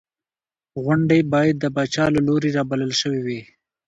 غونډې 0.83 1.19
باید 1.33 1.55
د 1.59 1.65
پاچا 1.75 2.05
له 2.15 2.21
لوري 2.27 2.49
رابلل 2.57 2.91
شوې 3.01 3.21
وې. 3.25 3.41